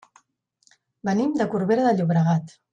[1.11, 2.61] Venim de Corbera de Llobregat.